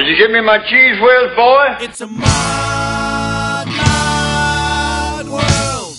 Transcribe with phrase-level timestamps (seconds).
[0.00, 1.76] Did you give me my cheese whiz, boy?
[1.78, 5.94] It's a mod, mod world.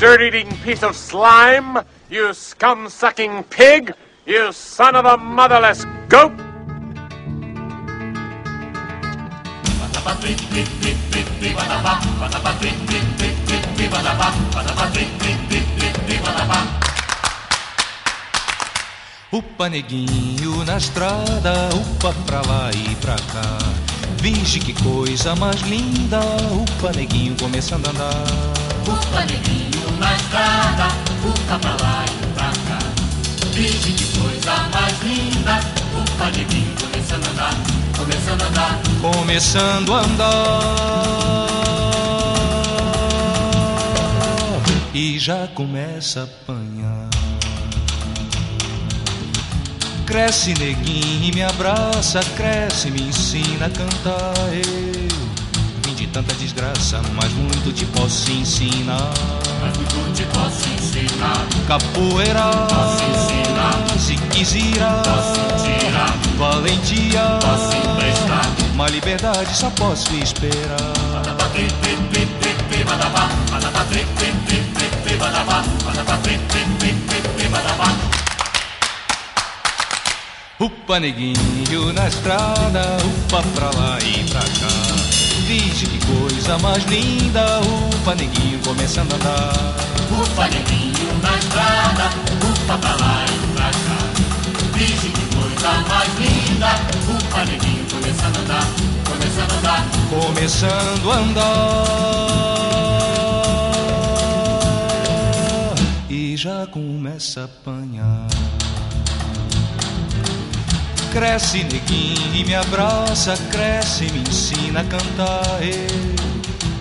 [0.00, 1.78] dirt-eating piece of slime,
[2.10, 3.94] you scum-sucking pig,
[4.26, 6.32] you son of a motherless goat!
[19.32, 23.58] Upa neguinho na estrada, upa pra lá e pra cá.
[24.22, 26.20] Vige que coisa mais linda,
[26.52, 28.24] upa neguinho começando a andar.
[28.86, 30.86] Upa neguinho na estrada,
[31.24, 32.78] upa pra lá e pra cá.
[33.52, 35.58] Vige que coisa mais linda,
[35.92, 37.54] upa neguinho começando a andar,
[37.98, 38.80] começando a andar.
[39.00, 40.36] Começando a andar.
[44.94, 47.05] E já começa a apanhar.
[50.06, 54.34] Cresce neguinho e me abraça, cresce, me ensina a cantar.
[54.52, 55.08] Eu
[55.84, 59.12] vim de tanta desgraça, mas muito te posso ensinar.
[59.60, 68.46] Mas muito te posso ensinar, Capoeira, posso ensinar, se quiser, posso tirar, valentia, posso emprestar.
[68.74, 71.06] uma liberdade só posso esperar.
[80.58, 84.72] Upa neguinho na estrada, upa pra lá e pra cá.
[85.46, 89.76] Vixe que coisa mais linda, upa neguinho começando a andar.
[90.10, 92.04] Upa neguinho na estrada,
[92.42, 93.98] upa pra lá e pra cá.
[94.72, 96.68] Vixe que coisa mais linda,
[97.06, 98.66] upa neguinho começando a andar,
[99.04, 99.86] começando a andar.
[100.08, 101.44] Começando a andar
[106.08, 108.26] e já começa a apanhar.
[111.16, 115.62] Cresce neguinho e me abraça, cresce e me ensina a cantar.
[115.62, 115.88] Eu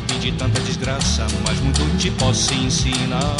[0.10, 3.38] vim de tanta desgraça, mas muito te posso ensinar.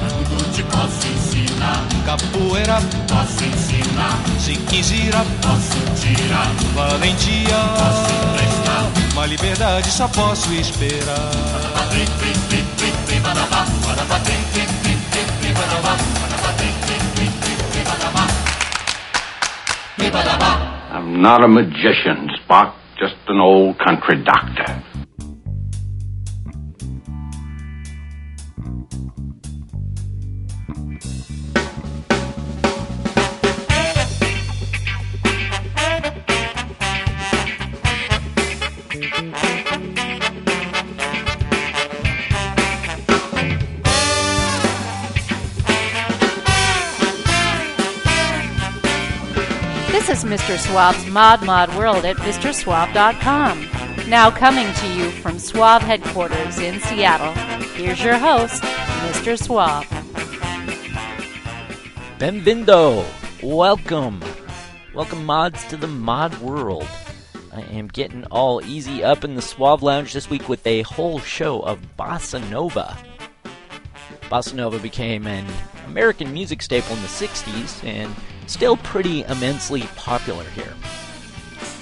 [0.00, 9.12] Muito te posso ensinar, Capoeira, posso ensinar, se quiser, posso tirar, valentia, posso emprestar.
[9.12, 11.30] uma liberdade só posso esperar.
[20.00, 22.74] I'm not a magician, Spock.
[22.98, 24.82] Just an old country doctor.
[50.68, 53.70] Suave's Mod Mod World at MrSuave.com.
[54.06, 57.32] Now coming to you from Suave headquarters in Seattle,
[57.72, 59.42] here's your host, Mr.
[59.42, 59.86] Suave.
[62.18, 63.02] Benvindo!
[63.42, 64.22] Welcome!
[64.94, 66.86] Welcome, mods, to the mod world.
[67.50, 71.18] I am getting all easy up in the Suave Lounge this week with a whole
[71.20, 72.94] show of Bossa Nova.
[74.24, 75.46] Bossa Nova became an
[75.86, 78.14] American music staple in the 60s and
[78.48, 80.74] still pretty immensely popular here.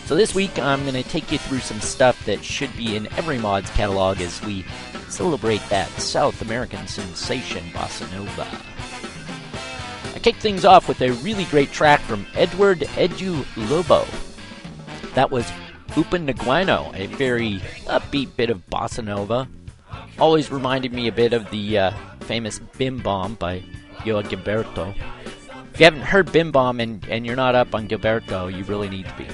[0.05, 3.07] So this week I'm going to take you through some stuff that should be in
[3.15, 4.65] every mod's catalog as we
[5.09, 8.47] celebrate that South American sensation Bossa Nova.
[10.15, 14.05] I kick things off with a really great track from Edward Edu Lobo.
[15.15, 15.51] That was
[15.97, 19.49] Upa Neguinho, a very upbeat bit of bossa nova.
[20.19, 21.91] Always reminded me a bit of the uh,
[22.21, 23.63] famous Bim Bom by
[24.05, 24.95] Joao Gilberto.
[25.77, 28.89] If you haven't heard Bim Bom and, and you're not up on Gilberto, you really
[28.89, 29.27] need to be.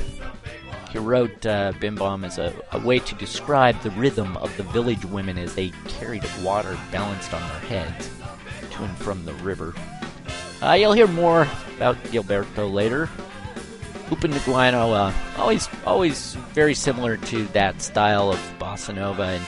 [0.90, 5.04] He wrote uh, Bim as a, a way to describe the rhythm of the village
[5.04, 8.10] women as they carried water balanced on their heads
[8.72, 9.72] to and from the river.
[10.60, 13.08] Uh, you'll hear more about Gilberto later.
[14.10, 19.46] Upa Neguinho, uh, always, always very similar to that style of bossa nova, and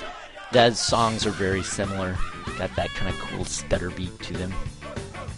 [0.52, 2.16] Dez's songs are very similar.
[2.56, 4.54] Got that kind of cool stutter beat to them.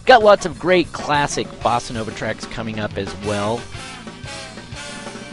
[0.07, 3.61] Got lots of great classic bossa nova tracks coming up as well.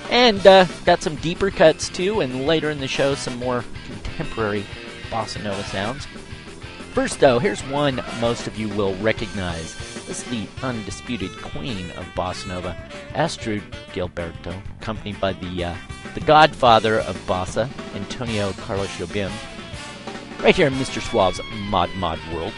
[0.10, 4.66] And uh, got some deeper cuts too, and later in the show, some more contemporary
[5.12, 6.08] bossa nova sounds.
[6.94, 9.76] First, though, here's one most of you will recognize.
[10.08, 12.76] This is the undisputed queen of bossa nova,
[13.14, 13.62] Astrud
[13.94, 15.76] Gilberto, accompanied by the uh,
[16.16, 19.32] the godfather of bossa, Antonio Carlos Jobim.
[20.42, 21.00] Right here in Mr.
[21.00, 21.40] Suave's
[21.70, 22.54] Mod Mod World.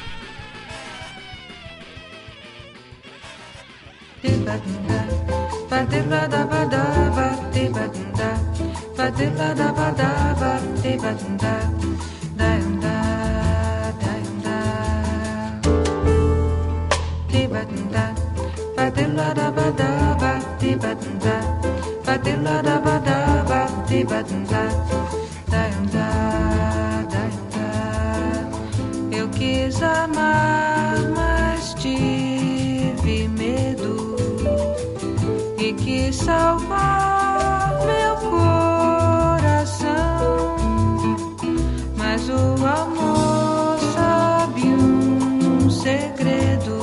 [29.11, 30.74] Eu quis amar,
[36.15, 39.85] salvar meu coração.
[41.97, 46.75] Mas o amor sabe um segredo.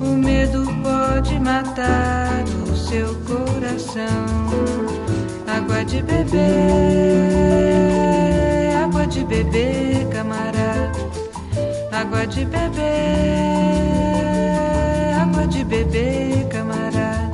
[0.00, 4.26] O medo pode matar o seu coração.
[5.46, 6.38] Água de beber,
[8.84, 11.08] água de beber, camarada.
[11.92, 14.07] Água de beber,
[15.78, 17.30] água de beber, camarada.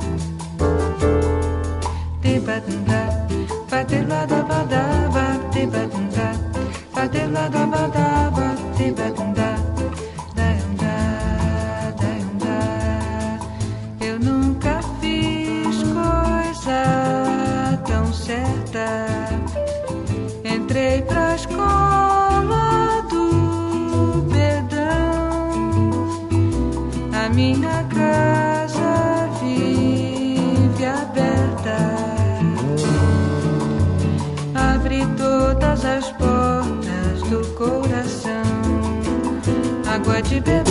[2.21, 3.27] Tibadunda,
[3.67, 6.33] fateladabadaba, tibadunda,
[6.93, 9.25] fateladabadaba, tibadunda.
[9.25, 9.34] Daiunda,
[40.05, 40.69] Água de beber,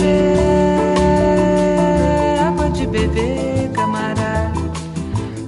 [2.39, 4.53] água de beber, camarada.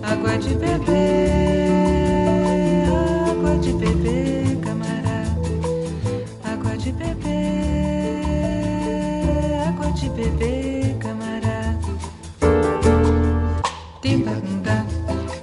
[0.03, 1.29] Água de beber,
[3.31, 5.39] água de beber, camarada.
[6.43, 7.31] Água de beber,
[9.69, 11.79] água de beber, camarada.
[14.01, 14.85] Timbanda,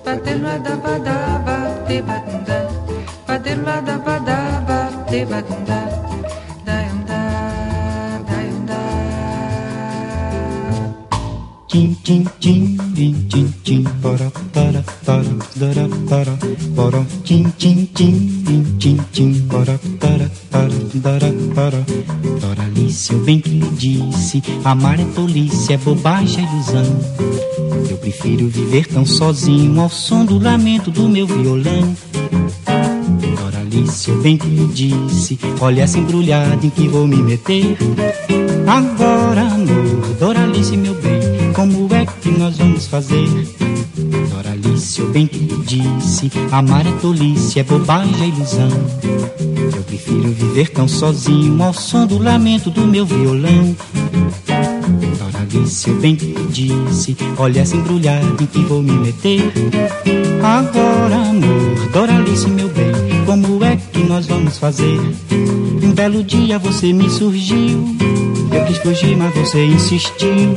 [0.04, 2.68] patelua da badaba, tibanda,
[3.26, 5.83] patelua da badaba, tibanda,
[16.08, 16.36] para
[16.76, 20.70] para tim tim tim tim tim tim para para para
[21.02, 21.84] para para
[22.40, 27.00] Doralice, eu bem que lhe disse Amar é tolice, é bobagem, é ilusão.
[27.90, 31.96] Eu prefiro viver tão sozinho Ao som do lamento do meu violão.
[33.36, 37.76] Doralice, eu bem que lhe disse Olha essa embrulhada em que vou me meter.
[38.66, 43.63] Agora, amor, Doralice, meu bem Como é que nós vamos fazer?
[44.94, 48.68] Doralice, eu bem que disse Amar é tolice, é bobagem, é ilusão.
[49.74, 53.74] Eu prefiro viver tão sozinho Ao som do lamento do meu violão.
[55.18, 59.52] Doralice, eu bem que disse Olha essa embrulhada em que vou me meter.
[60.42, 62.92] Agora, amor, Doralice, meu bem
[63.26, 65.00] Como é que nós vamos fazer?
[65.82, 67.96] Um belo dia você me surgiu
[68.52, 70.54] Eu quis fugir, mas você insistiu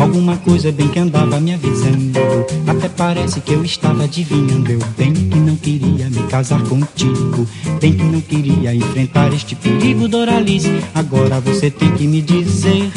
[0.00, 2.18] Alguma coisa bem que andava me avisando.
[2.66, 4.72] Até parece que eu estava adivinhando.
[4.72, 7.46] Eu bem que não queria me casar contigo.
[7.80, 12.90] Bem que não queria enfrentar este perigo Doralice, agora você tem que me dizer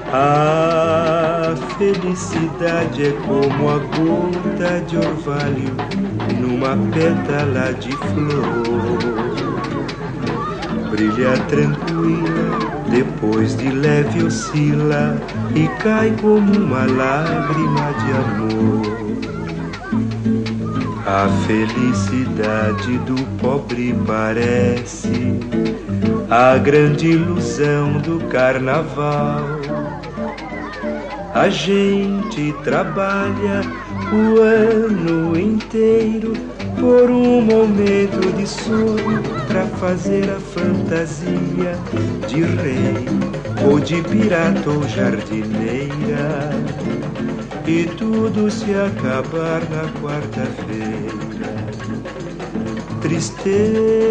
[0.10, 5.76] A felicidade é como a gota de orvalho
[6.40, 8.98] numa pétala de flor.
[10.90, 12.58] Brilha tranquila,
[12.90, 15.22] depois de leve oscila
[15.54, 19.07] e cai como uma lágrima de amor.
[21.10, 25.40] A felicidade do pobre parece
[26.30, 29.46] a grande ilusão do carnaval.
[31.34, 33.62] A gente trabalha
[34.12, 36.34] o ano inteiro
[36.78, 41.78] por um momento de sono para fazer a fantasia
[42.28, 43.08] de rei
[43.66, 46.50] ou de pirata ou jardineira
[47.68, 51.68] e tudo se acabar na quarta-feira.
[53.02, 54.06] Tristeza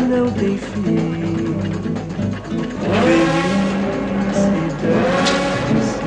[0.00, 1.54] não tem fim.
[4.32, 6.02] Felicidade sim.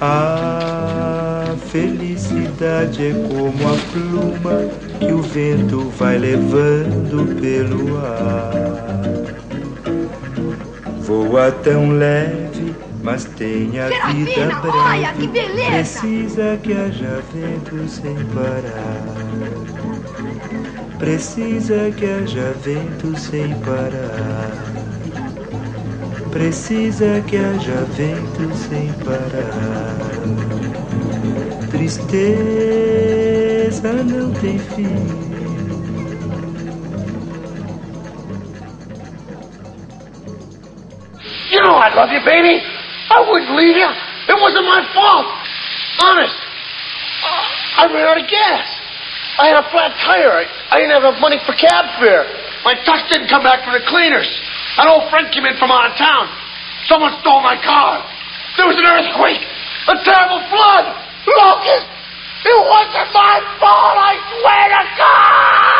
[0.00, 4.56] A felicidade é como a pluma
[4.98, 8.52] que o vento vai levando pelo ar.
[11.00, 12.39] Voa tão leve,
[13.02, 14.78] mas tem a vida breve.
[14.78, 15.70] olha que beleza!
[15.70, 19.04] Precisa que haja vento sem parar.
[20.98, 24.50] Precisa que haja vento sem parar.
[26.30, 29.96] Precisa que haja vento sem parar.
[31.70, 32.82] Tristeza
[33.92, 35.30] não tem fim.
[41.82, 42.69] I love you, baby.
[43.10, 43.90] I wouldn't leave you.
[44.30, 45.26] It wasn't my fault.
[46.06, 46.38] Honest.
[47.76, 48.66] I ran out of gas.
[49.38, 50.46] I had a flat tire.
[50.70, 52.28] I, didn't have enough money for cab fare.
[52.62, 54.28] My tux didn't come back from the cleaners.
[54.78, 56.28] An old friend came in from out of town.
[56.86, 58.04] Someone stole my car.
[58.56, 59.42] There was an earthquake.
[59.90, 60.86] A terrible flood.
[61.24, 61.88] Locust.
[62.40, 65.79] It wasn't my fault, I swear to God!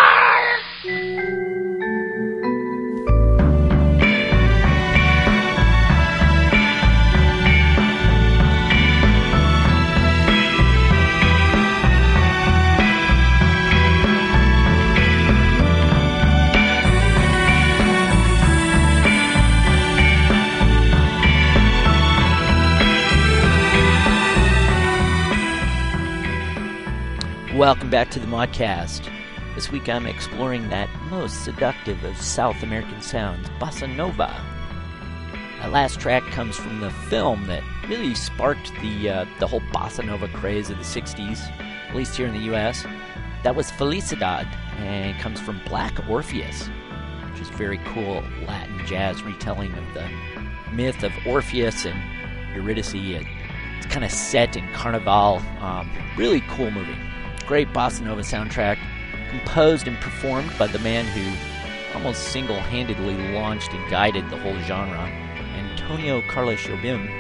[27.61, 29.13] Welcome back to the Modcast.
[29.55, 34.35] This week I'm exploring that most seductive of South American sounds, bossa nova.
[35.59, 40.03] That last track comes from the film that really sparked the uh, the whole bossa
[40.03, 42.87] nova craze of the '60s, at least here in the U.S.
[43.43, 44.47] That was Felicidad,
[44.79, 46.71] and comes from Black Orpheus,
[47.31, 50.09] which is very cool Latin jazz retelling of the
[50.73, 52.01] myth of Orpheus and
[52.57, 52.95] Eurydice.
[52.95, 55.43] It's kind of set in Carnival.
[55.61, 56.97] Um, really cool movie
[57.51, 58.79] great bossa nova soundtrack,
[59.29, 65.01] composed and performed by the man who almost single-handedly launched and guided the whole genre,
[65.57, 67.11] Antonio Carlos Jobim,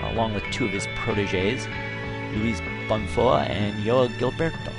[0.00, 1.66] along with two of his proteges,
[2.32, 4.72] Luiz Bonfá and Joao Gilberto.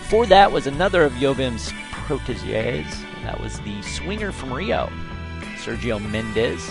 [0.00, 2.84] Before that was another of Jobim's proteges.
[3.22, 4.90] That was the swinger from Rio,
[5.58, 6.68] Sergio Mendes,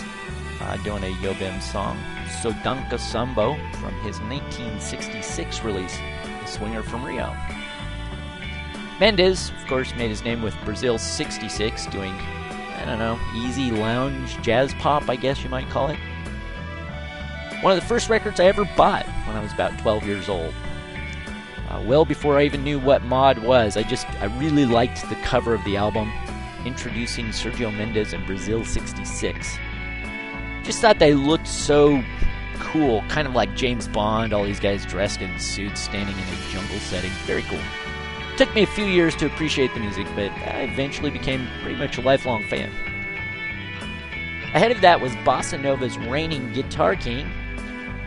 [0.60, 1.96] uh, doing a Jobim song,
[2.42, 5.98] Só Danço Samba, from his 1966 release,
[6.40, 7.36] The Swinger from Rio.
[8.98, 14.40] Mendes, of course, made his name with Brazil 66, doing, I don't know, easy lounge
[14.40, 15.98] jazz pop, I guess you might call it.
[17.60, 20.54] One of the first records I ever bought when I was about 12 years old.
[21.68, 25.16] Uh, well before I even knew what mod was, I just, I really liked the
[25.16, 26.10] cover of the album,
[26.64, 29.58] introducing Sergio Mendes and Brazil 66
[30.70, 32.00] just thought they looked so
[32.60, 36.52] cool, kind of like James Bond, all these guys dressed in suits standing in a
[36.52, 37.10] jungle setting.
[37.24, 37.58] Very cool.
[38.36, 41.98] Took me a few years to appreciate the music, but I eventually became pretty much
[41.98, 42.70] a lifelong fan.
[44.54, 47.30] Ahead of that was Bossa Nova's reigning guitar king,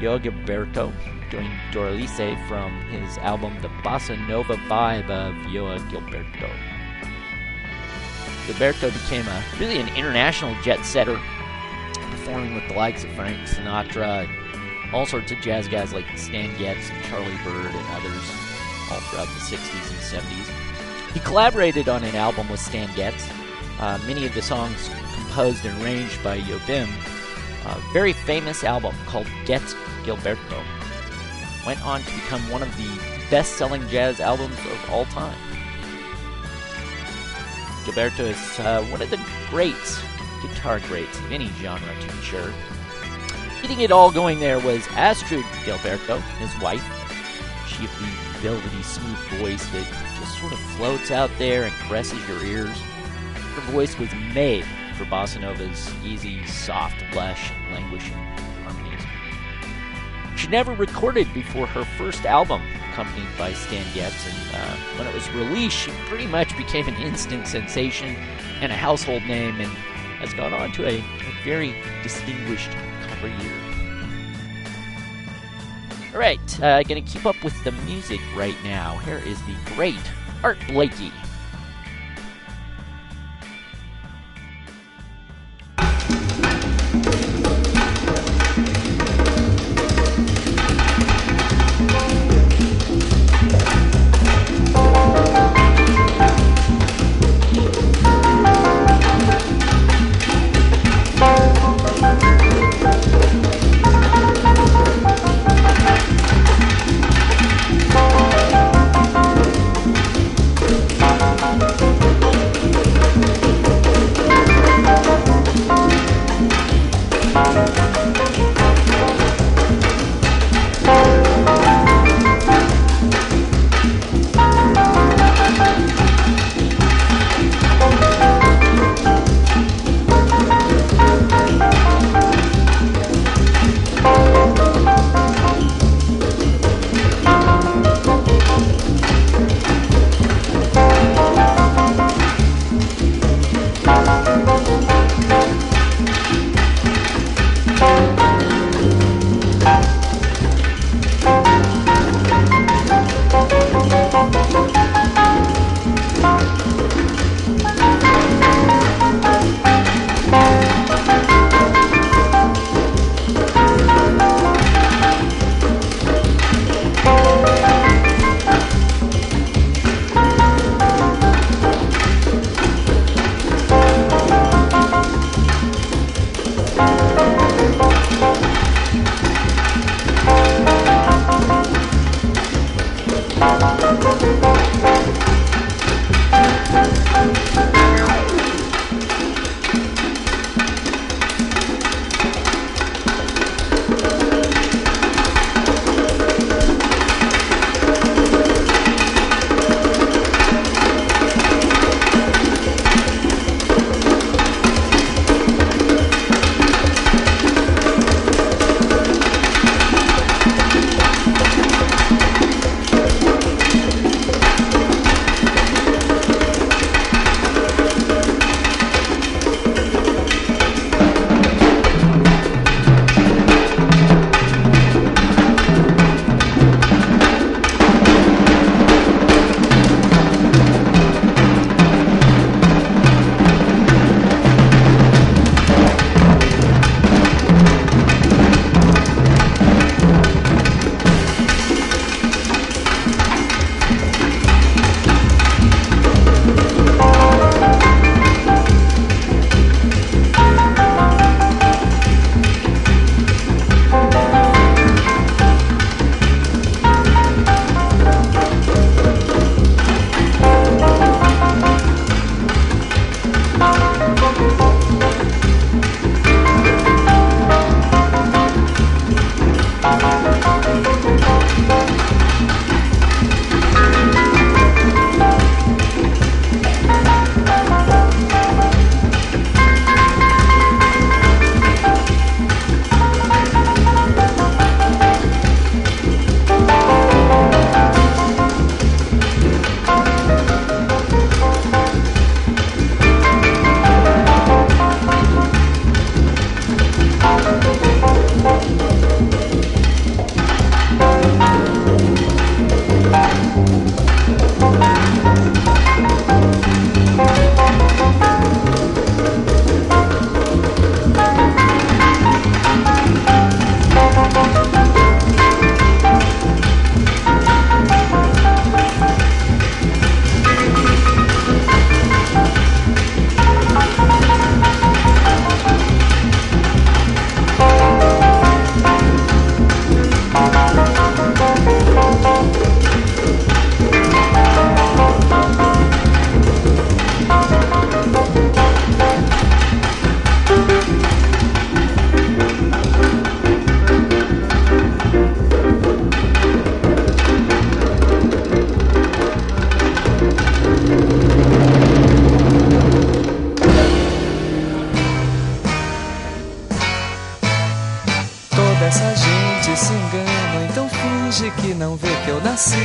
[0.01, 0.91] Joao Gilberto,
[1.29, 6.51] doing Doralice from his album The Bossa Nova Vibe of Joao Gilberto.
[8.45, 11.19] Gilberto became a really an international jet setter
[11.93, 14.27] performing with the likes of Frank Sinatra
[14.93, 18.31] all sorts of jazz guys like Stan Getz and Charlie Byrd and others
[18.91, 21.13] all throughout the 60s and 70s.
[21.13, 23.27] He collaborated on an album with Stan Getz.
[23.79, 26.87] Uh, many of the songs composed and arranged by Jobim,
[27.65, 29.61] a very famous album called Get
[30.03, 30.63] Gilberto.
[31.65, 32.99] Went on to become one of the
[33.31, 35.37] best selling jazz albums of all time.
[37.85, 40.01] Gilberto is uh, one of the greats,
[40.41, 42.53] guitar greats of any genre, to be sure.
[43.63, 46.83] Getting it all going there was Astrud Gilberto, his wife.
[47.65, 49.87] She had the velvety, smooth voice that
[50.19, 52.77] just sort of floats out there and caresses your ears.
[53.55, 54.65] Her voice was made
[54.97, 58.17] for bossa nova's easy, soft, lush, and languishing
[58.65, 59.01] harmonies.
[60.37, 65.13] She never recorded before her first album, accompanied by Stan Getz, and uh, when it
[65.13, 68.17] was released, she pretty much became an instant sensation
[68.59, 69.71] and a household name, and
[70.19, 71.73] has gone on to a, a very
[72.03, 72.69] distinguished
[73.23, 73.59] career.
[76.13, 78.97] All right, uh, gonna keep up with the music right now.
[78.99, 79.95] Here is the great
[80.43, 81.11] Art Blakey.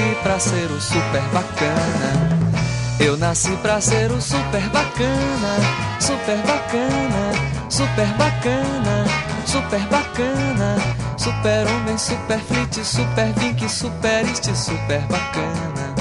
[0.09, 2.39] Nasci pra ser o super bacana.
[3.01, 5.57] Eu nasci pra ser o super bacana,
[6.01, 7.33] super bacana,
[7.69, 9.05] super bacana,
[9.47, 10.77] super bacana,
[11.17, 15.95] super homem, super flit, super vink, super este, super bacana.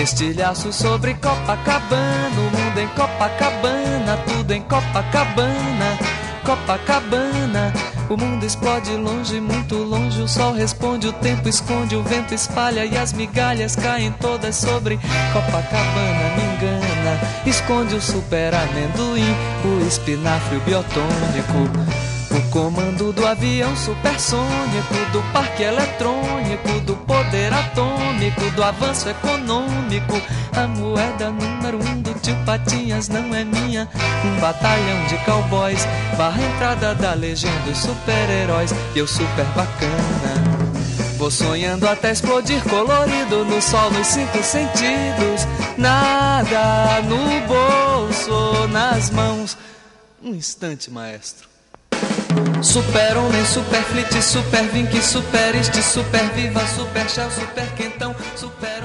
[0.00, 5.98] Estilhaço sobre Copacabana, o mundo em Copacabana, tudo em Copacabana,
[6.44, 7.97] Copacabana.
[8.10, 10.22] O mundo explode longe, muito longe.
[10.22, 14.98] O sol responde, o tempo esconde, o vento espalha e as migalhas caem todas sobre
[15.32, 16.34] Copacabana.
[16.34, 22.07] Me engana, esconde o super amendoim, o espinafre, o biotônico.
[22.38, 30.22] O comando do avião supersônico, do parque eletrônico, do poder atômico, do avanço econômico.
[30.56, 33.88] A moeda número um do tio Patinhas não é minha.
[34.24, 35.84] Um batalhão de cowboys,
[36.16, 38.70] barra entrada da legião dos super-heróis.
[38.94, 40.68] E eu super bacana.
[41.16, 45.44] Vou sonhando até explodir colorido no sol nos cinco sentidos.
[45.76, 49.58] Nada no bolso, nas mãos.
[50.22, 51.47] Um instante, maestro.
[52.62, 58.77] Super homem, super flit, super vink, super este, super viva, super shell, super quentão, super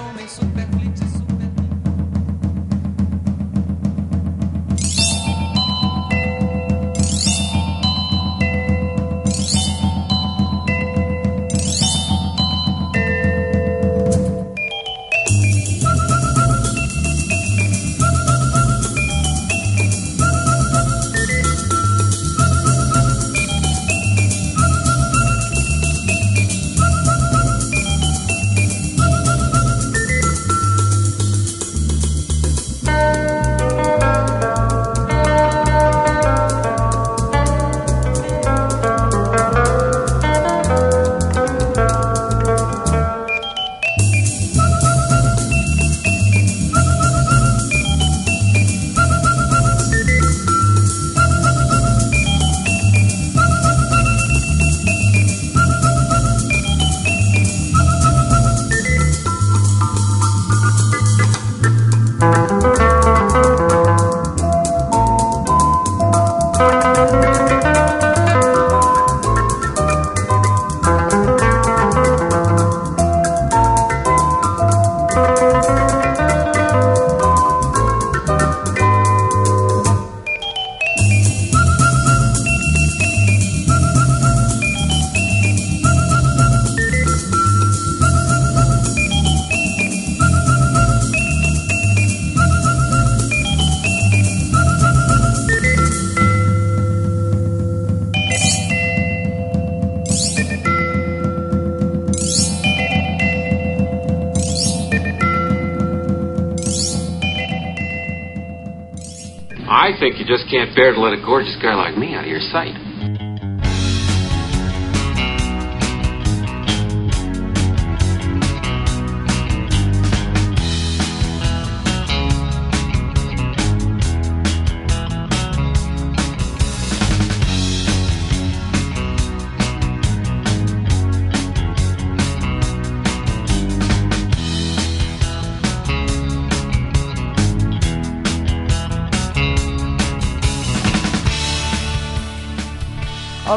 [110.54, 112.83] can't bear to let a gorgeous guy like me out of your sight.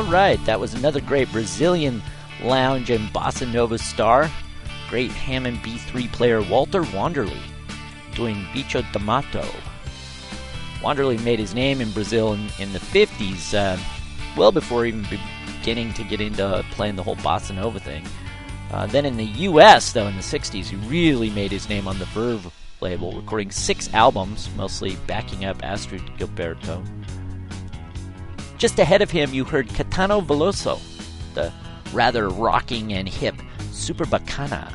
[0.08, 2.00] Right, that was another great Brazilian
[2.40, 4.30] lounge and bossa nova star.
[4.88, 7.40] Great Hammond B3 player Walter Wanderley
[8.14, 9.44] doing Bicho do Mato.
[10.80, 13.76] Wanderley made his name in Brazil in, in the 50s, uh,
[14.36, 15.04] well before even
[15.46, 18.06] beginning to get into playing the whole bossa nova thing.
[18.70, 21.98] Uh, then in the US, though, in the 60s, he really made his name on
[21.98, 26.84] the Verve label, recording six albums, mostly backing up Astrud Gilberto.
[28.58, 30.78] Just ahead of him, you heard Caetano Veloso,
[31.32, 31.50] the
[31.94, 33.34] rather rocking and hip
[33.72, 34.70] Super Bacana.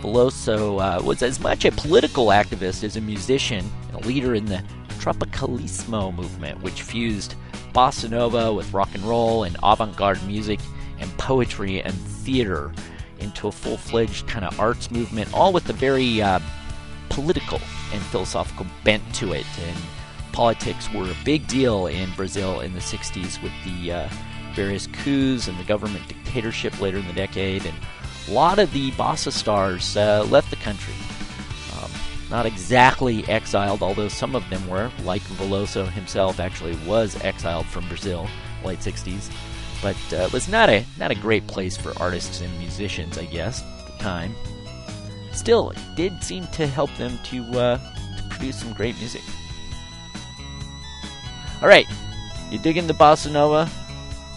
[0.00, 4.64] Veloso uh, was as much a political activist as a musician, a leader in the
[5.00, 7.34] Tropicalismo movement, which fused
[7.74, 10.60] bossa nova with rock and roll and avant garde music
[10.98, 12.72] and poetry and theater
[13.18, 16.40] into a full fledged kind of arts movement, all with a very uh,
[17.10, 17.60] political
[17.92, 19.44] and philosophical bent to it.
[19.58, 19.76] And
[20.32, 24.08] politics were a big deal in Brazil in the 60s with the uh,
[24.54, 27.64] various coups and the government dictatorship later in the decade.
[27.66, 27.76] And
[28.28, 30.94] a lot of the bossa stars uh, left the country.
[31.76, 31.90] Um,
[32.30, 37.88] not exactly exiled, although some of them were, like Veloso himself actually was exiled from
[37.88, 38.28] Brazil,
[38.64, 39.30] late 60s.
[39.82, 43.24] but uh, it was not a not a great place for artists and musicians, I
[43.26, 44.34] guess, at the time.
[45.32, 47.78] Still, it did seem to help them to, uh,
[48.16, 49.22] to produce some great music.
[51.62, 51.86] All right,
[52.50, 53.70] you dig into bossa nova?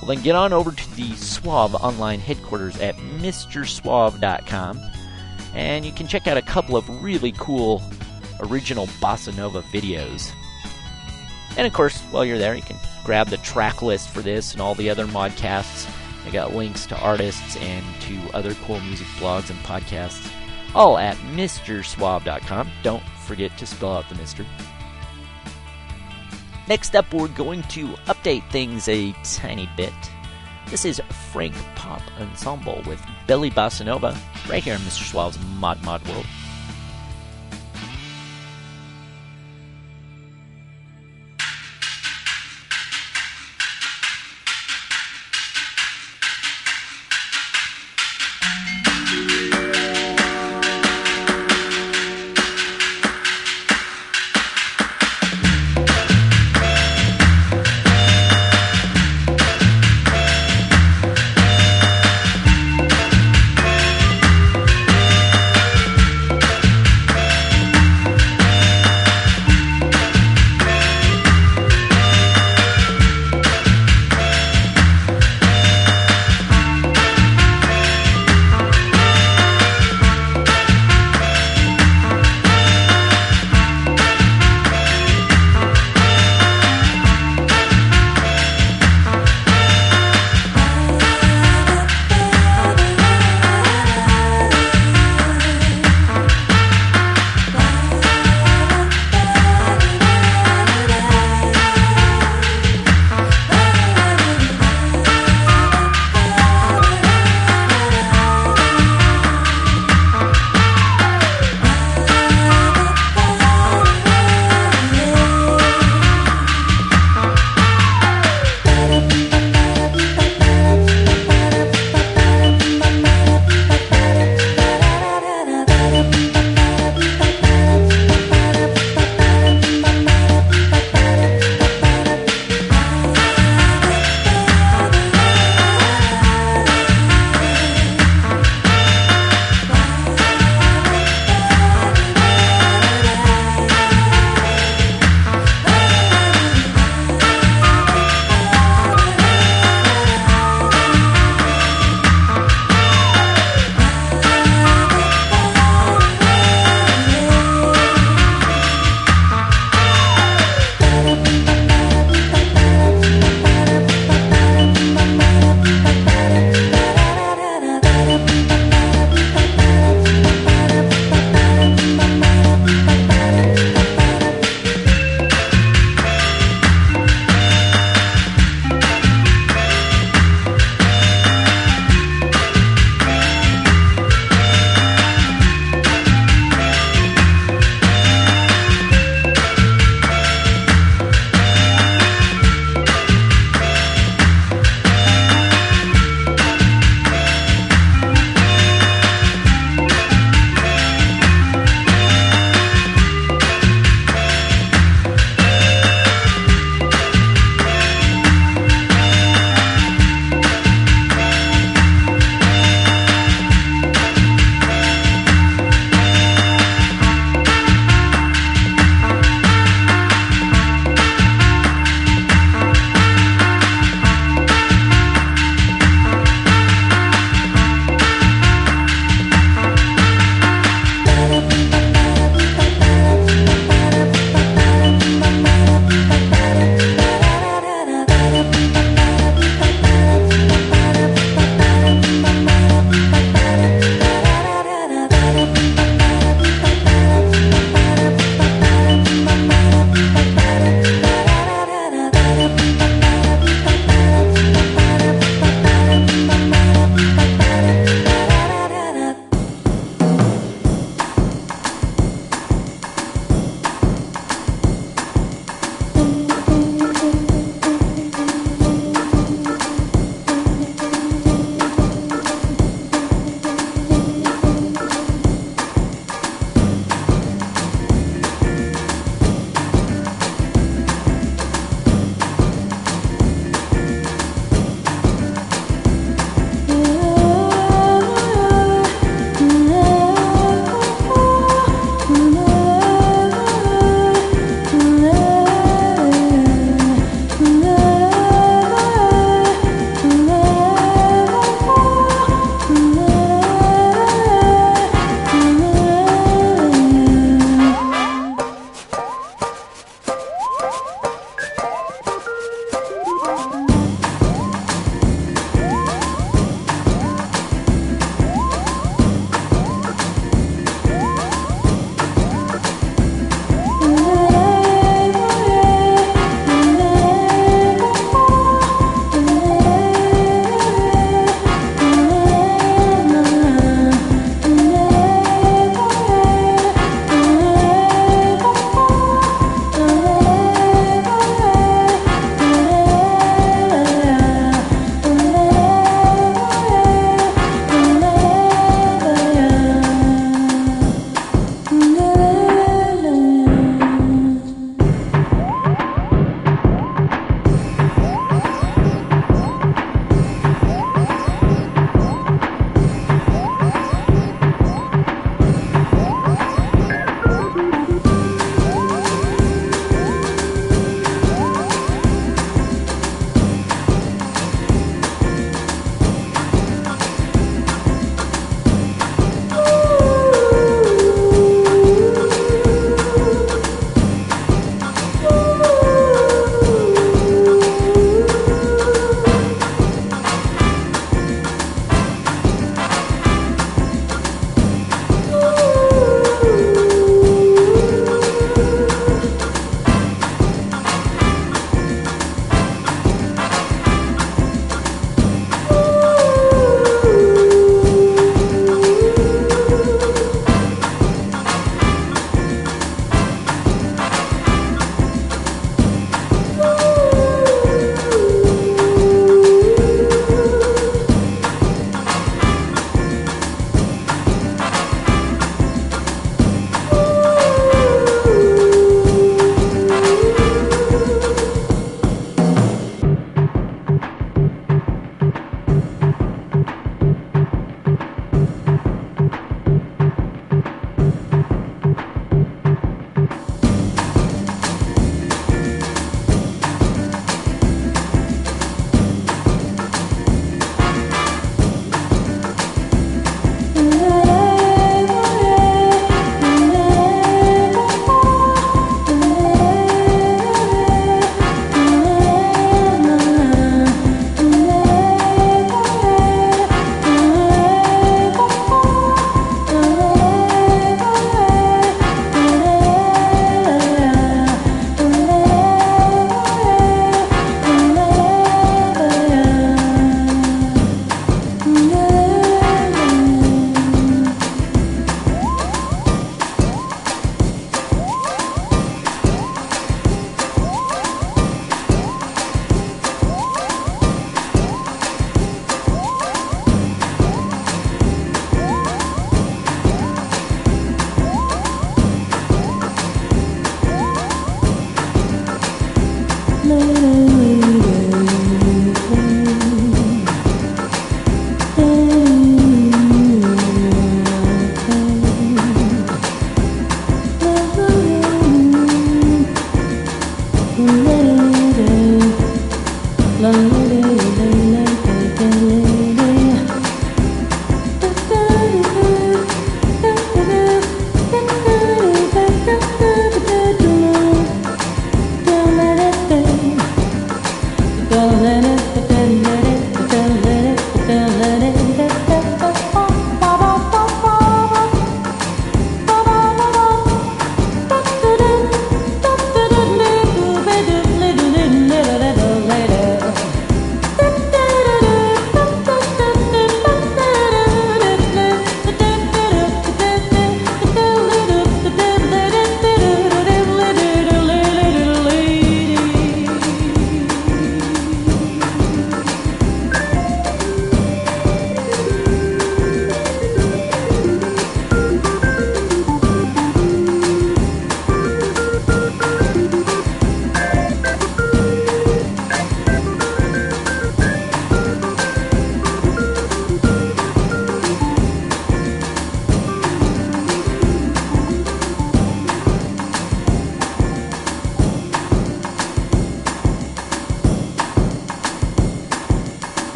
[0.00, 4.80] Well, then get on over to the Suave online headquarters at MrSuave.com,
[5.54, 7.82] and you can check out a couple of really cool
[8.40, 10.32] original bossa nova videos.
[11.56, 14.60] And of course, while you're there, you can grab the track list for this and
[14.60, 15.90] all the other modcasts.
[16.26, 20.30] I got links to artists and to other cool music blogs and podcasts,
[20.74, 22.70] all at MrSuave.com.
[22.82, 24.44] Don't forget to spell out the Mister.
[26.66, 29.92] Next up, we're going to update things a tiny bit.
[30.70, 30.98] This is
[31.30, 34.16] Frank Popp Ensemble with Belly Bossa Nova,
[34.48, 35.12] right here in Mr.
[35.12, 36.24] Suave's Mod Mod World.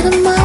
[0.00, 0.39] out of my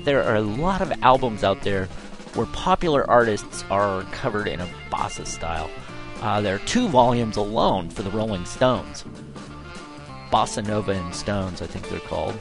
[0.00, 1.86] that there are a lot of albums out there
[2.34, 5.70] where popular artists are covered in a bossa style.
[6.22, 9.04] Uh, there are two volumes alone for the Rolling Stones.
[10.30, 12.38] Bossa Nova and Stones, I think they're called.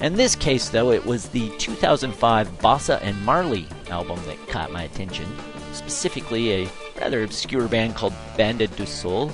[0.00, 4.84] In this case, though, it was the 2005 Bossa and Marley album that caught my
[4.84, 5.26] attention,
[5.72, 9.32] specifically a rather obscure band called Banda do Sol,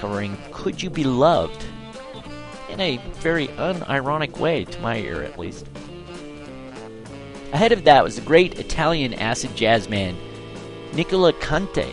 [0.00, 1.64] covering Could You Be Loved?
[2.68, 5.66] In a very unironic way, to my ear at least.
[7.62, 10.16] Ahead of that was the great Italian acid jazz man
[10.94, 11.92] Nicola Conte.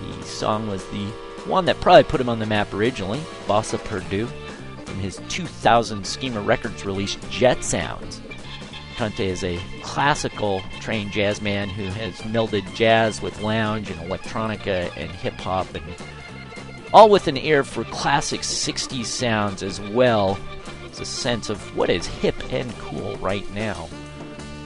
[0.00, 1.04] The song was the
[1.44, 4.26] one that probably put him on the map originally, Bossa Per Due,
[4.86, 8.22] from his 2000 Schema Records release Jet Sounds.
[8.96, 14.90] Conte is a classical trained jazz man who has melded jazz with lounge and electronica
[14.96, 15.84] and hip hop and
[16.94, 20.38] all with an ear for classic 60s sounds as well
[20.90, 23.90] as a sense of what is hip and cool right now.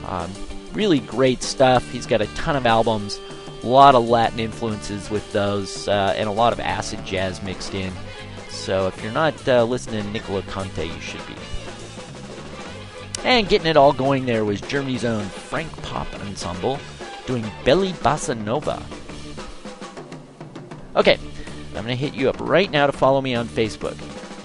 [0.07, 0.31] Um,
[0.73, 1.87] really great stuff.
[1.91, 3.19] He's got a ton of albums,
[3.63, 7.73] a lot of Latin influences with those, uh, and a lot of acid jazz mixed
[7.73, 7.91] in.
[8.49, 11.35] So if you're not uh, listening to Nicola Conte, you should be.
[13.23, 16.79] And getting it all going there was Germany's own Frank Popp Ensemble
[17.25, 18.81] doing Belly Bossa Nova.
[20.95, 21.19] Okay,
[21.75, 23.97] I'm going to hit you up right now to follow me on Facebook.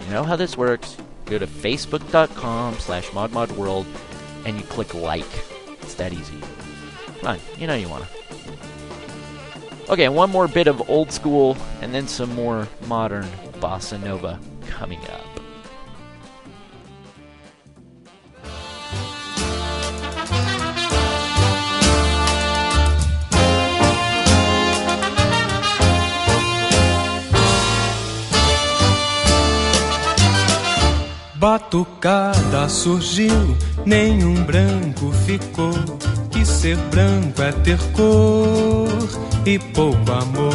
[0.05, 0.97] You know how this works.
[1.27, 3.87] Go to facebook.com slash modmodworld
[4.45, 5.52] and you click like.
[5.83, 6.39] It's that easy.
[7.21, 9.93] Come on, you know you want to.
[9.93, 13.27] Okay, one more bit of old school and then some more modern
[13.61, 15.42] bossa nova coming up.
[31.43, 35.75] Batucada surgiu, nenhum branco ficou.
[36.31, 38.87] Que ser branco é ter cor
[39.45, 40.55] e pouco amor.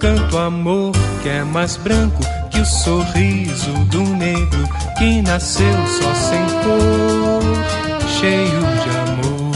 [0.00, 4.66] Canto amor que é mais branco que o sorriso do negro
[4.96, 9.52] que nasceu só sem cor, cheio de amor.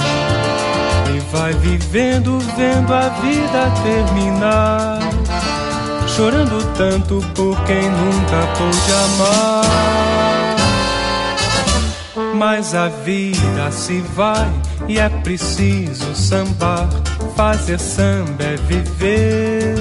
[1.17, 4.99] E vai vivendo, vendo a vida terminar.
[6.07, 10.26] Chorando tanto por quem nunca pôde amar.
[12.37, 14.47] Mas a vida se vai
[14.87, 16.87] e é preciso sambar.
[17.35, 19.75] Fazer samba é viver,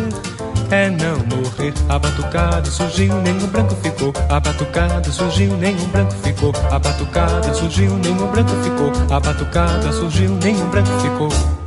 [0.71, 1.73] é não morrer.
[1.89, 4.13] A batucada surgiu, nenhum branco ficou.
[4.29, 6.53] A batucada surgiu, nenhum branco ficou.
[6.71, 8.91] A batucada surgiu, nenhum branco ficou.
[9.13, 11.64] A batucada surgiu, nenhum branco ficou.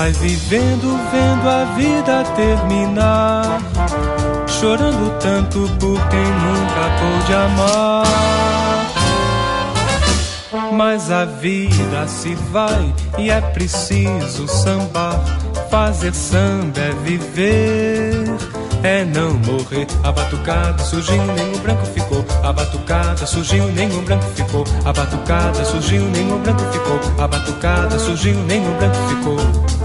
[0.00, 3.60] Vai vivendo, vendo a vida terminar.
[4.48, 8.06] Chorando tanto por quem nunca pôde amar.
[10.72, 15.20] Mas a vida se vai e é preciso sambar.
[15.70, 18.24] Fazer samba é viver,
[18.82, 19.86] é não morrer.
[20.02, 22.24] A batucada surgiu, nenhum branco ficou.
[22.42, 24.64] A batucada surgiu, nenhum branco ficou.
[24.82, 26.98] A batucada surgiu, nenhum branco ficou.
[27.22, 29.79] A batucada surgiu, nenhum branco ficou.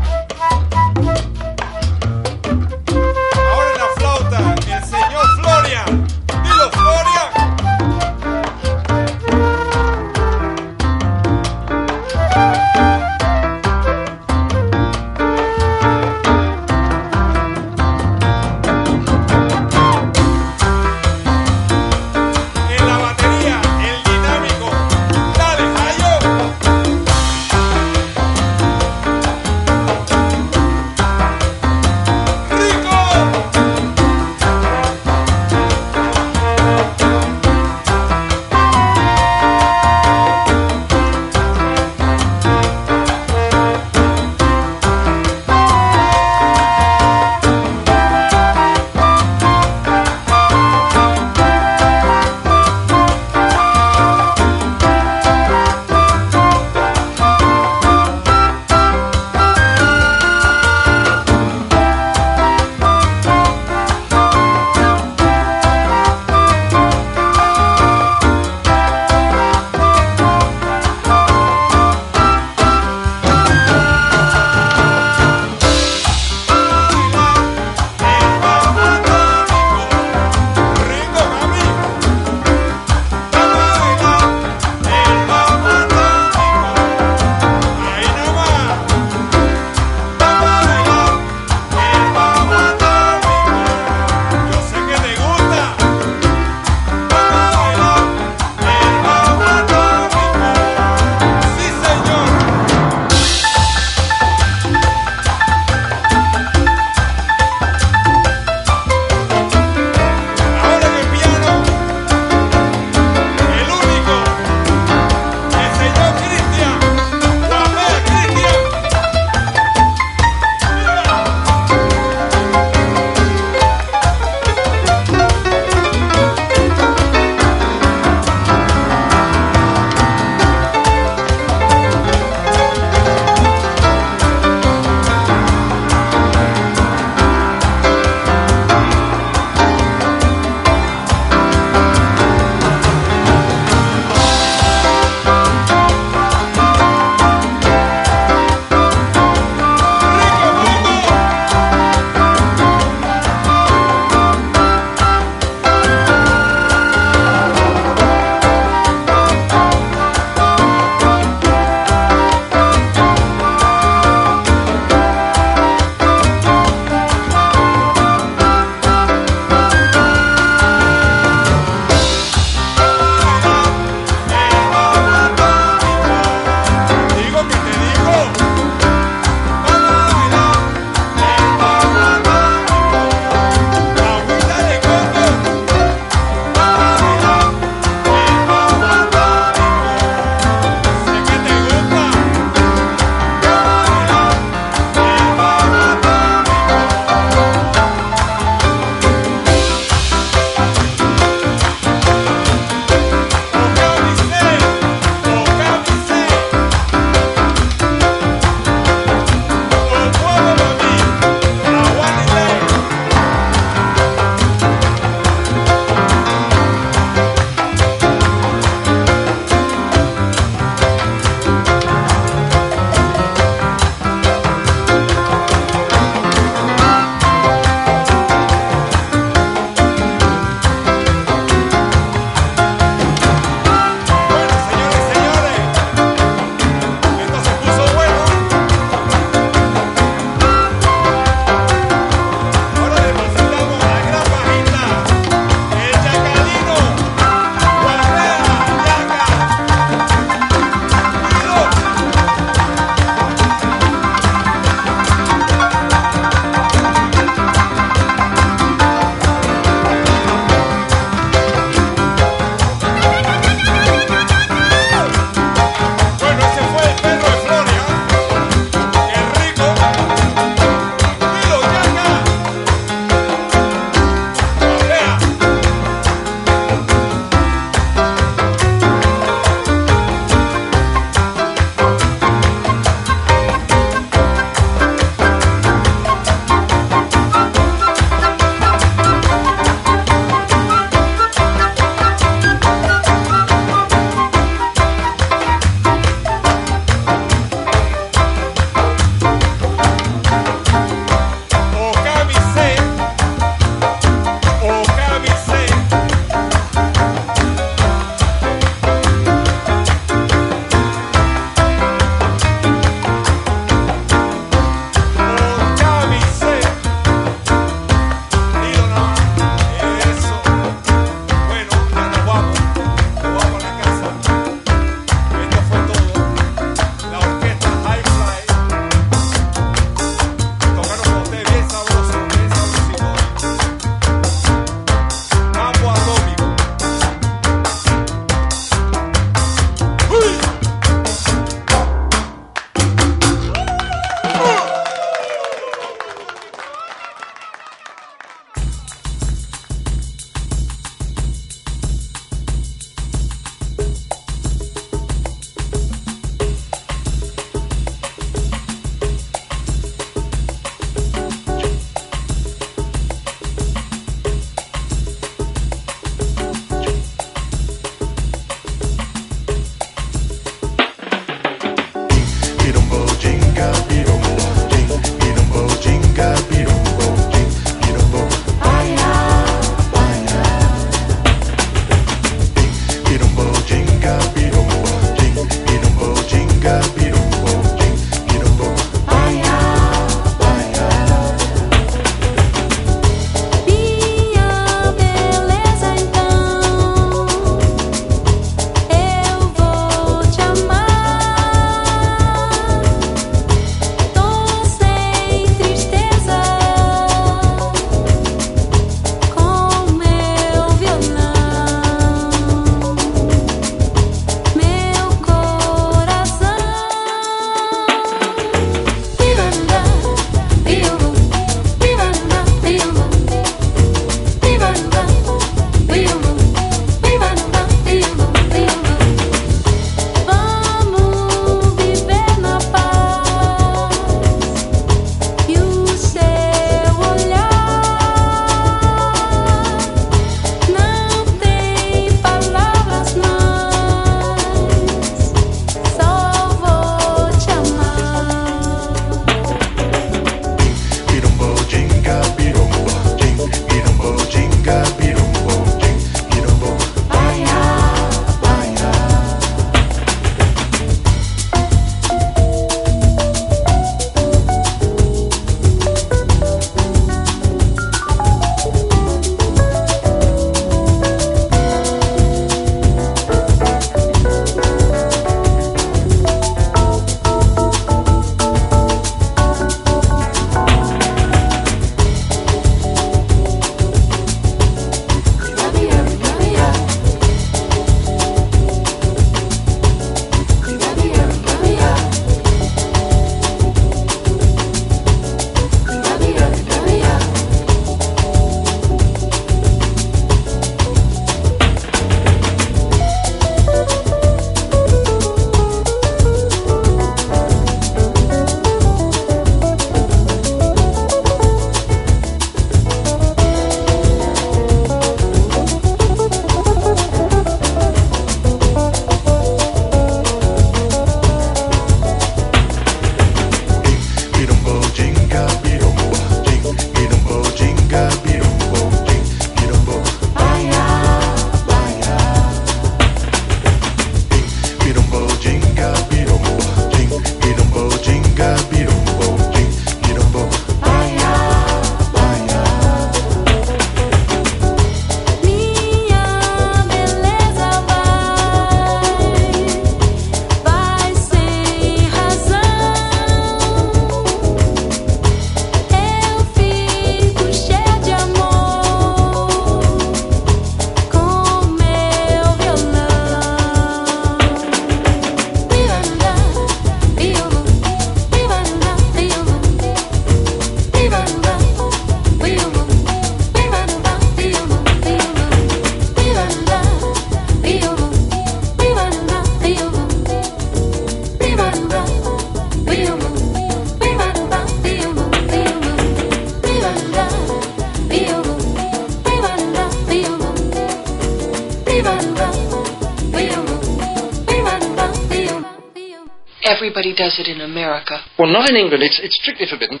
[597.38, 598.20] It in America.
[598.38, 599.02] Well, not in England.
[599.02, 600.00] It's, it's strictly forbidden.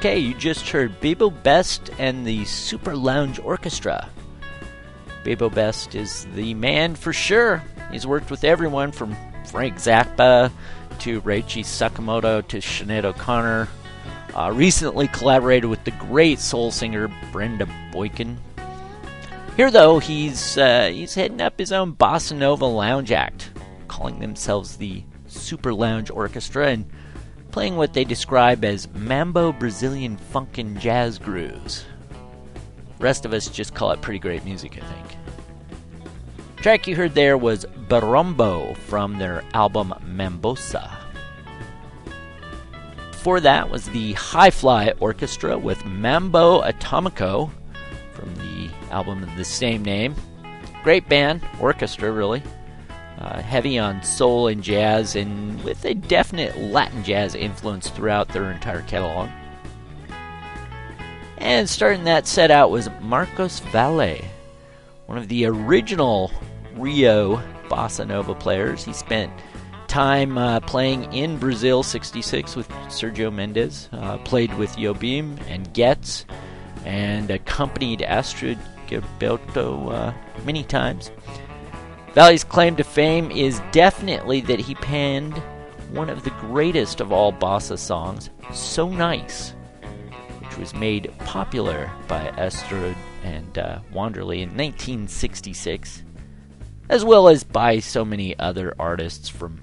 [0.00, 4.08] Okay, you just heard Bebo Best and the Super Lounge Orchestra.
[5.24, 7.62] Bebo Best is the man for sure.
[7.92, 10.50] He's worked with everyone from Frank Zappa
[11.00, 13.68] to Ryuichi Sakamoto to Sinead O'Connor.
[14.34, 18.38] Uh, recently collaborated with the great soul singer Brenda Boykin.
[19.58, 23.50] Here, though, he's uh, he's heading up his own bossa nova lounge act,
[23.86, 26.90] calling themselves the Super Lounge Orchestra, and
[27.50, 31.84] playing what they describe as mambo Brazilian funk and jazz grooves.
[32.98, 35.16] Rest of us just call it pretty great music, I think.
[36.56, 40.96] track you heard there was Barombo from their album Mambosa.
[43.10, 47.50] Before that was the Hi-Fly Orchestra with Mambo Atomico
[48.12, 50.14] from the album of the same name.
[50.82, 52.42] Great band, orchestra, really.
[53.20, 58.50] Uh, heavy on soul and jazz, and with a definite Latin jazz influence throughout their
[58.50, 59.28] entire catalog.
[61.36, 64.18] And starting that set out was Marcos Valle,
[65.06, 66.30] one of the original
[66.76, 68.84] Rio bossa nova players.
[68.84, 69.32] He spent
[69.86, 76.24] time uh, playing in Brazil 66 with Sergio Mendes, uh, played with Jobim and Getz,
[76.84, 80.12] and accompanied Astrud Gilberto uh,
[80.44, 81.10] many times.
[82.14, 85.38] Valle's claim to fame is definitely that he penned
[85.92, 89.50] one of the greatest of all bossa songs, So Nice,
[90.40, 96.02] which was made popular by Astrud and uh, Wanderley in 1966,
[96.88, 99.62] as well as by so many other artists from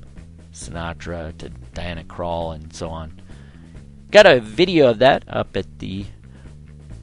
[0.53, 3.21] Sinatra to Diana Krall and so on.
[4.09, 6.05] Got a video of that up at the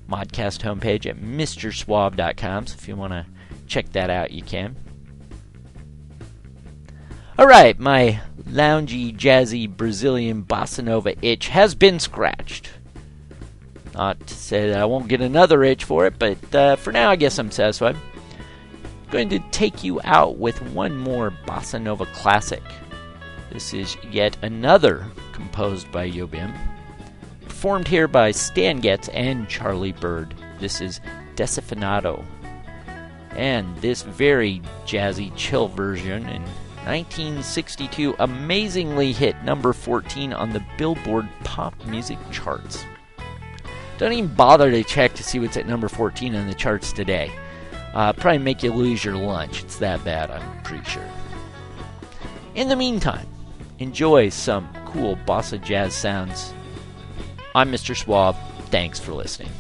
[0.09, 3.27] Modcast homepage at MrSuave.com, so if you want to
[3.67, 4.77] check that out, you can.
[7.37, 12.71] Alright, my loungy, jazzy Brazilian bossa nova itch has been scratched.
[13.93, 17.11] Not to say that I won't get another itch for it, but uh, for now
[17.11, 17.97] I guess I'm satisfied.
[19.11, 22.63] going to take you out with one more bossa nova classic.
[23.51, 26.57] This is yet another composed by Jobim,
[27.47, 30.35] performed here by Stan Getz and Charlie Byrd.
[30.61, 31.01] This is
[31.35, 32.25] Desafinado.
[33.31, 36.45] And this very jazzy, chill version and
[36.87, 42.85] 1962 amazingly hit number 14 on the Billboard pop music charts.
[43.97, 47.33] Don't even bother to check to see what's at number 14 on the charts today.
[47.95, 49.63] Uh, probably make you lose your lunch.
[49.63, 51.09] It's that bad, I'm pretty sure.
[52.55, 53.27] In the meantime,
[53.79, 56.53] enjoy some cool bossa jazz sounds.
[57.55, 57.97] I'm Mr.
[57.97, 58.37] Suave.
[58.67, 59.51] Thanks for listening.